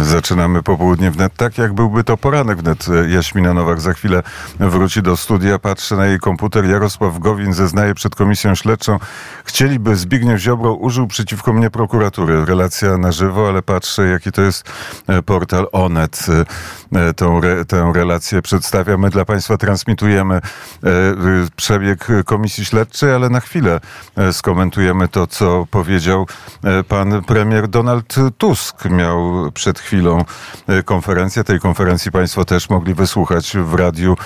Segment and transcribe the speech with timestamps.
[0.00, 2.86] Zaczynamy popołudnie wnet tak, jak byłby to poranek wnet.
[3.08, 4.22] Jaśmina Nowak za chwilę
[4.58, 5.58] wróci do studia.
[5.58, 6.64] Patrzę na jej komputer.
[6.64, 8.98] Jarosław Gowin zeznaje przed komisją śledczą.
[9.44, 12.44] Chcieliby Zbigniew Ziobro użył przeciwko mnie prokuratury.
[12.44, 14.70] Relacja na żywo, ale patrzę, jaki to jest
[15.06, 16.26] e, portal Onet.
[16.92, 18.96] E, tą, re, tę relację przedstawia.
[18.96, 20.40] My dla Państwa transmitujemy e,
[21.56, 23.80] przebieg komisji śledczej, ale na chwilę
[24.32, 26.26] skomentujemy to, co powiedział
[26.88, 28.84] pan premier Donald Tusk.
[28.84, 30.24] Miał przed przed chwilą
[30.66, 31.44] e, konferencję.
[31.44, 34.16] Tej konferencji Państwo też mogli wysłuchać w radiu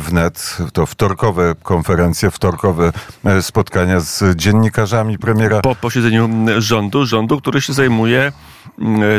[0.00, 0.56] wnet.
[0.72, 2.92] To wtorkowe konferencje, wtorkowe
[3.24, 5.60] e, spotkania z dziennikarzami premiera.
[5.60, 6.28] Po posiedzeniu
[6.58, 8.32] rządu, rządu, który się zajmuje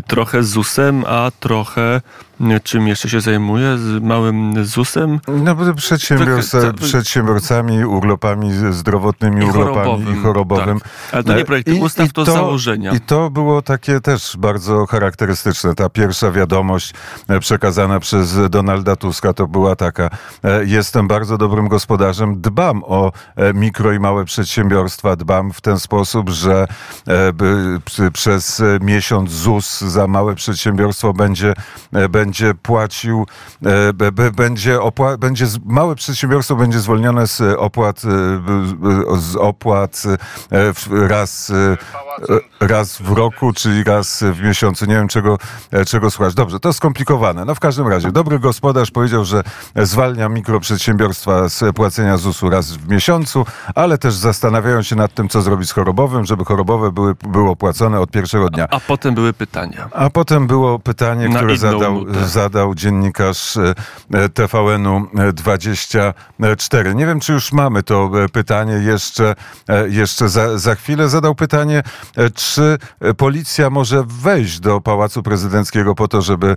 [0.08, 2.02] trochę ZUS-em, a trochę
[2.64, 3.78] czym jeszcze się zajmuje?
[3.78, 5.20] Z małym ZUS-em?
[5.28, 10.80] No, przedsiębiorca, przedsiębiorcami, urlopami zdrowotnymi, I urlopami i chorobowym.
[10.80, 10.90] Tak.
[11.12, 12.92] Ale to nie projekt I, ustaw, i to, to założenia.
[12.92, 15.76] I to było takie też bardzo charakterystyczne.
[15.76, 16.94] Ta pierwsza wiadomość
[17.28, 20.10] e, przekazana przez Donalda Tuska to była taka.
[20.44, 25.80] E, jestem bardzo dobrym gospodarzem, dbam o e, mikro i małe przedsiębiorstwa, dbam w ten
[25.80, 26.68] sposób, że
[28.14, 31.54] przez miesiąc ZUS za małe przedsiębiorstwo będzie,
[32.10, 33.26] będzie będzie płacił,
[33.66, 40.04] e, będzie, opła, będzie małe przedsiębiorstwo będzie zwolnione z opłat, e, z opłat
[40.52, 41.52] e, raz,
[42.60, 44.86] raz w roku, czyli raz w miesiącu.
[44.86, 45.38] Nie wiem, czego,
[45.88, 46.34] czego słuchać.
[46.34, 47.46] Dobrze, to skomplikowane.
[47.46, 49.44] No w każdym razie, dobry gospodarz powiedział, że
[49.76, 55.42] zwalnia mikroprzedsiębiorstwa z płacenia ZUS-u raz w miesiącu, ale też zastanawiają się nad tym, co
[55.42, 58.68] zrobić z chorobowym, żeby chorobowe były, było płacone od pierwszego dnia.
[58.72, 59.90] A, a potem były pytania.
[59.92, 63.74] A potem było pytanie, które zadał, zadał dziennikarz e,
[64.14, 66.96] e, TVN-u 24.
[66.96, 69.36] Nie wiem, czy już mamy to e, pytanie jeszcze,
[69.90, 71.10] jeszcze za, za chwilę.
[71.10, 71.84] Zadał pytanie,
[72.36, 72.78] czy
[73.18, 76.56] policja może wejść do Pałacu Prezydenckiego po to, żeby,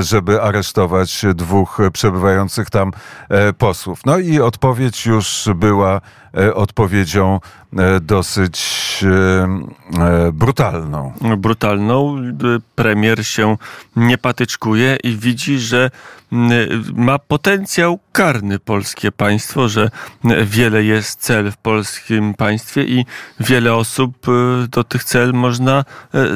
[0.00, 2.92] żeby aresztować dwóch przebywających tam
[3.58, 4.00] posłów.
[4.06, 6.00] No i odpowiedź już była
[6.54, 7.40] odpowiedzią
[8.00, 9.04] dosyć
[10.32, 11.12] brutalną.
[11.36, 12.16] Brutalną.
[12.74, 13.56] Premier się
[13.96, 15.90] nie patyczkuje i widzi, że
[16.94, 19.90] ma potencjał karny polskie państwo, że
[20.44, 23.06] wiele jest cel w polskim państwie i
[23.40, 24.26] wiele osób
[24.68, 25.84] do tych cel można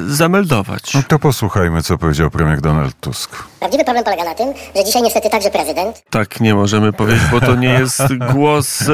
[0.06, 0.94] zameldować.
[0.94, 3.42] No to posłuchajmy, co powiedział premier Donald Tusk.
[3.58, 6.02] Prawdziwy problem polega na tym, że dzisiaj niestety także prezydent.
[6.10, 8.84] Tak nie możemy powiedzieć, bo to nie jest głos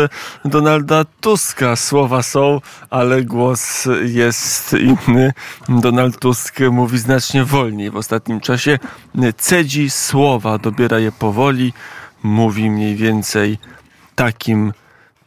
[0.45, 1.77] Donalda Tuska.
[1.77, 2.61] Słowa są,
[2.91, 5.33] ale głos jest inny.
[5.69, 8.79] Donald Tusk mówi znacznie wolniej w ostatnim czasie.
[9.37, 11.73] Cedzi słowa, dobiera je powoli,
[12.23, 13.59] mówi mniej więcej
[14.15, 14.73] takim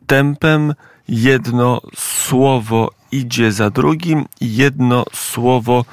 [0.08, 0.74] tempem.
[1.08, 5.86] Jedno słowo idzie za drugim, jedno słowo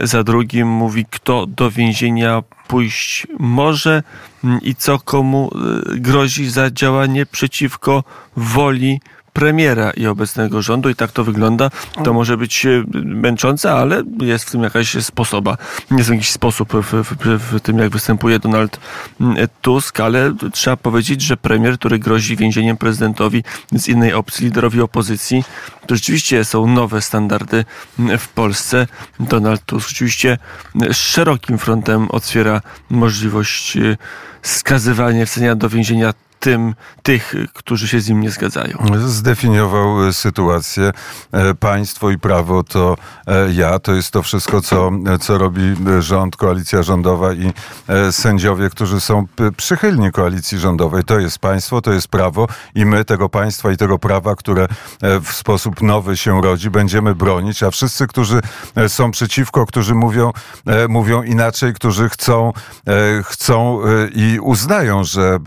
[0.00, 4.02] za drugim mówi, kto do więzienia pójść może
[4.44, 5.50] mm, i co komu
[5.92, 8.04] y, grozi za działanie przeciwko
[8.36, 9.00] woli
[9.34, 11.70] premiera i obecnego rządu i tak to wygląda.
[12.04, 15.56] To może być e, męczące, ale jest w tym jakaś sposoba.
[15.90, 18.80] Jest jakiś sposób w, w, w, tym, jak występuje Donald
[19.20, 24.80] mm, Tusk, ale trzeba powiedzieć, że premier, który grozi więzieniem prezydentowi z innej opcji, liderowi
[24.80, 25.44] opozycji,
[25.86, 27.64] to rzeczywiście są nowe standardy
[27.98, 28.86] mm, w Polsce.
[29.20, 30.38] Donald Tusk rzeczywiście
[30.92, 33.96] szerokim frontem otwiera możliwość e,
[34.42, 38.78] skazywania, wcenia do więzienia tym, tych, którzy się z nim nie zgadzają.
[39.06, 40.92] Zdefiniował e, sytuację.
[41.32, 42.96] E, państwo i prawo to
[43.26, 43.78] e, ja.
[43.78, 44.90] To jest to wszystko, co,
[45.20, 45.60] co robi
[45.98, 47.52] rząd, koalicja rządowa i
[48.10, 51.04] sędziowie, którzy są przychylni koalicji rządowej.
[51.04, 54.68] To jest państwo, to jest prawo i my tego państwa i tego prawa, które
[55.22, 58.40] w sposób nowy się rodzi, będziemy bronić, a wszyscy, którzy
[58.88, 60.32] są przeciwko, którzy mówią,
[60.88, 62.52] mówią inaczej, którzy chcą,
[63.22, 63.80] chcą
[64.14, 65.38] i uznają, że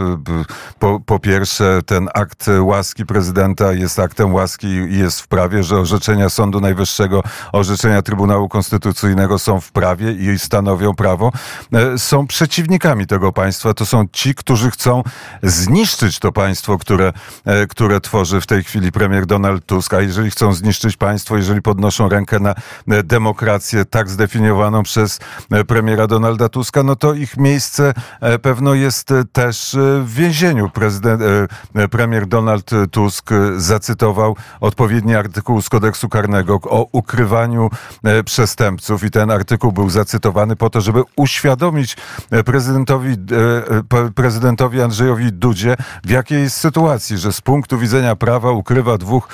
[0.79, 5.64] po po, po pierwsze, ten akt łaski prezydenta jest aktem łaski i jest w prawie,
[5.64, 11.31] że orzeczenia Sądu Najwyższego, orzeczenia Trybunału Konstytucyjnego są w prawie i stanowią prawo.
[11.74, 13.73] E, są przeciwnikami tego państwa.
[13.73, 15.03] To są ci, którzy chcą
[15.44, 17.14] zniszczyć to państwo, które,
[17.46, 19.94] e, które tworzy w tej chwili premier Donald Tusk.
[19.94, 22.56] A jeżeli chcą zniszczyć państwo, jeżeli podnoszą rękę na
[22.88, 25.20] e, demokrację tak zdefiniowaną przez
[25.67, 27.94] premiera Donalda Tuska, no to ich miejsce
[28.41, 31.22] pewno jest też w więzieniu prezydent,
[31.76, 37.70] e, premier Donald Tusk zacytował odpowiedni artykuł z kodeksu karnego o ukrywaniu
[38.03, 41.97] e, przestępców i ten artykuł był zacytowany po to, żeby uświadomić
[42.46, 43.16] prezydentowi,
[44.16, 49.28] prezydentowi Andrzejowi Dudzie, w jakiej jest sytuacji, że z punktu widzenia prawa ukrywa dwóch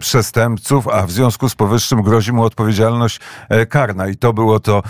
[0.00, 3.20] przestępców, a w związku z powyższym grozi mu odpowiedzialność
[3.68, 4.08] karna.
[4.08, 4.82] I to było to,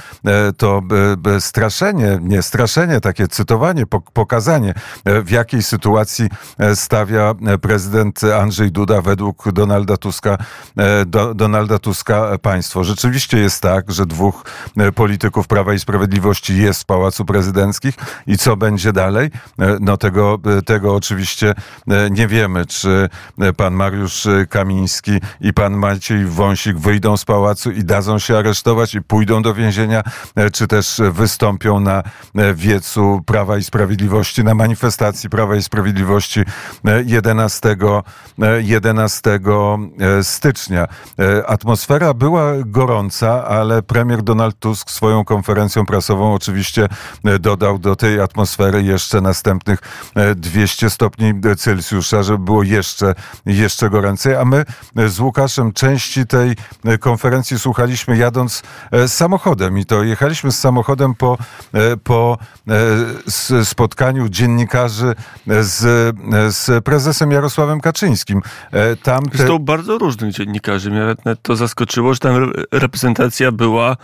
[0.57, 0.83] to
[1.41, 4.75] straszenie, nie straszenie, takie cytowanie, pokazanie,
[5.05, 6.00] e, w jakiej sytuacji
[6.59, 10.39] e, stawia e, prezydent Andrzej Duda według Donalda Tuska,
[11.07, 12.85] do, Donalda Tuska państwo.
[12.85, 14.45] Rzeczywiście jest tak, że dwóch
[14.95, 17.95] polityków Prawa i Sprawiedliwości jest w Pałacu Prezydenckich
[18.27, 19.31] i co będzie dalej?
[19.81, 21.55] No tego, tego oczywiście
[22.11, 23.09] nie wiemy, czy
[23.57, 29.03] pan Mariusz Kamiński i pan Maciej Wąsik wyjdą z pałacu i dadzą się aresztować i
[29.03, 30.03] pójdą do więzienia,
[30.53, 32.03] czy też wystąpią na
[32.55, 35.80] wiecu Prawa i Sprawiedliwości, na manifestacji Prawa i Sprawiedliwości
[37.05, 37.77] 11,
[38.43, 39.39] e, 11 e,
[40.19, 40.87] e, stycznia.
[41.47, 46.89] Atmosfera była gorąca, ale premier Donald Tusk swoją konferencją prasową oczywiście
[47.41, 49.79] dodał do tej atmosfery jeszcze następnych
[50.37, 53.15] 200 stopni Celsjusza, żeby było jeszcze,
[53.47, 54.37] jeszcze goręcej.
[54.37, 54.65] A my
[55.09, 56.57] z Łukaszem części tej
[57.01, 58.63] konferencji słuchaliśmy jadąc
[59.07, 61.39] samochodem i to jechaliśmy z samochodem po,
[62.05, 62.39] po
[63.65, 65.15] spotkaniu dziennikarzy
[66.49, 68.41] z prezesem Jarosławem Kaczyńskim.
[68.73, 69.39] E, tam te...
[69.39, 70.91] Zresztą bardzo różnych dziennikarzy.
[70.91, 73.97] Mnie to zaskoczyło, że tam reprezentacja była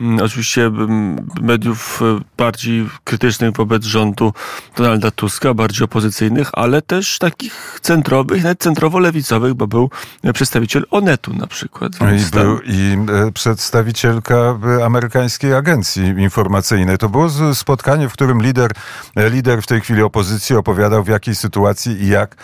[0.00, 4.32] Mm, oczywiście mm, mediów e, bardziej krytycznych wobec rządu
[4.76, 9.90] Donalda Tuska, bardziej opozycyjnych, ale też takich centrowych, nawet centrowo-lewicowych, bo był
[10.34, 11.92] przedstawiciel Onetu na przykład.
[11.94, 12.96] I, był, I
[13.28, 16.98] e, przedstawicielka amerykańskiej agencji informacyjnej.
[16.98, 18.72] To było spotkanie, w którym lider,
[19.16, 22.36] lider w tej chwili opozycji opowiadał, jakiej sytuacji i jak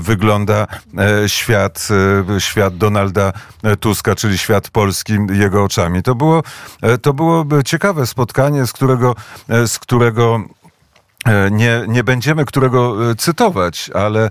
[0.00, 0.66] wygląda
[1.26, 1.88] świat,
[2.38, 3.32] świat Donalda
[3.80, 6.02] Tuska, czyli świat polski jego oczami.
[6.02, 6.42] To było
[6.82, 9.14] E, to było ciekawe spotkanie, z którego,
[9.48, 10.40] e, z którego
[11.24, 14.30] e, nie, nie będziemy którego cytować, ale,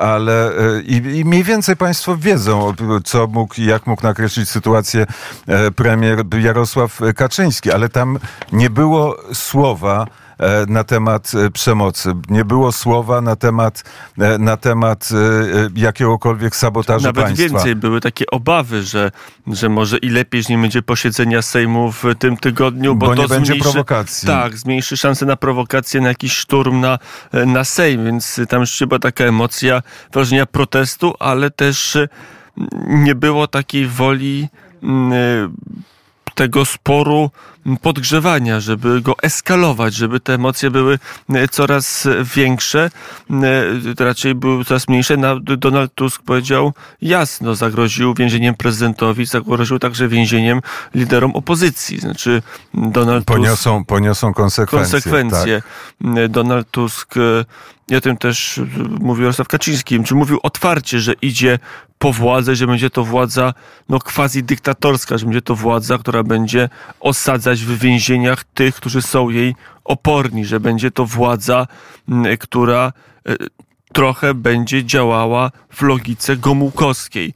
[0.00, 0.52] ale
[0.84, 5.06] i, i mniej więcej Państwo wiedzą, co mógł jak mógł nakreślić sytuację
[5.76, 8.18] premier Jarosław Kaczyński, ale tam
[8.52, 10.27] nie było słowa E,
[10.68, 12.12] na temat e, przemocy.
[12.28, 13.84] Nie było słowa na temat,
[14.18, 15.08] e, na temat
[15.74, 17.42] jakiegokolwiek sabotażu Nawet państwa.
[17.42, 19.10] Nawet więcej, były takie obawy, że,
[19.46, 23.22] że może i lepiej, że nie będzie posiedzenia Sejmu w tym tygodniu, bo, bo to
[23.22, 24.26] nie będzie zmniejszy, prowokacji.
[24.26, 26.98] Tak, zmniejszy szanse na prowokację, na jakiś szturm na,
[27.32, 29.82] na Sejm, więc tam jeszcze była taka emocja
[30.12, 31.98] wrażenia protestu, ale też
[32.86, 34.48] nie było takiej woli
[36.38, 37.30] tego sporu
[37.82, 40.98] podgrzewania, żeby go eskalować, żeby te emocje były
[41.34, 42.90] e, coraz większe,
[44.00, 45.16] e, raczej były coraz mniejsze.
[45.40, 50.60] Donald Tusk powiedział jasno, zagroził więzieniem prezydentowi, zagroził także więzieniem
[50.94, 51.98] liderom opozycji.
[52.00, 52.42] Znaczy
[52.74, 53.88] Donald poniosą, Tusk...
[53.88, 54.92] Poniosą konsekwencje.
[54.92, 55.62] Konsekwencje.
[56.02, 56.30] Tak.
[56.30, 57.14] Donald Tusk
[57.90, 58.60] i o tym też
[59.00, 61.58] mówił Jarosław Kaczyński, czy mówił otwarcie, że idzie
[61.98, 63.54] po władzę, że będzie to władza
[63.88, 66.68] no, quasi dyktatorska, że będzie to władza, która będzie
[67.00, 69.54] osadzać w więzieniach tych, którzy są jej
[69.84, 71.66] oporni, że będzie to władza,
[72.38, 72.92] która
[73.28, 73.36] e,
[73.98, 77.34] trochę będzie działała w logice gomułkowskiej.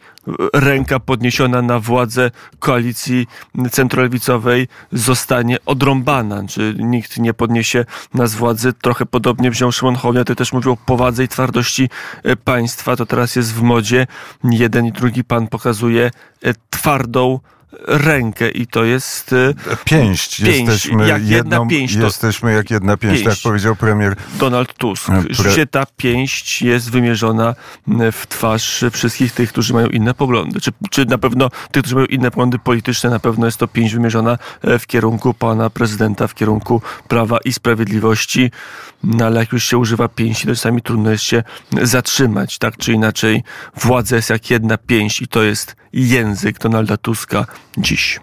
[0.54, 3.26] Ręka podniesiona na władzę koalicji
[3.70, 6.42] centrolewicowej zostanie odrąbana.
[6.48, 8.72] Czy nikt nie podniesie nas władzy?
[8.72, 11.88] Trochę podobnie wziął Szymon Hołownia, ty też mówił o powadze i twardości
[12.22, 12.96] e, państwa.
[12.96, 14.06] To teraz jest w modzie.
[14.44, 16.10] Jeden i drugi pan pokazuje
[16.42, 17.40] e, twardą
[17.86, 19.54] rękę i to jest e,
[19.84, 20.40] pięść.
[20.40, 20.40] pięść.
[20.40, 21.94] Jesteśmy jak jedną, jedna pięść.
[21.94, 23.42] Jesteśmy jak jedna pięść, pięść.
[23.42, 25.10] tak powiedział premier Donald Tusk.
[25.10, 25.66] E, pre...
[25.66, 27.54] ta pięść jest wymierzona
[28.12, 30.60] w twarz wszystkich tych, którzy mają inne poglądy.
[30.60, 33.94] Czy, czy na pewno tych, którzy mają inne poglądy polityczne, na pewno jest to pięść
[33.94, 38.50] wymierzona e, w kierunku pana prezydenta, w kierunku Prawa i Sprawiedliwości.
[39.04, 41.42] No ale jak już się używa pięści, to czasami trudno jest się
[41.82, 42.58] zatrzymać.
[42.58, 43.42] Tak czy inaczej,
[43.76, 47.46] władza jest jak jedna pięść i to jest język Donalda Tuska
[47.78, 48.20] dziś.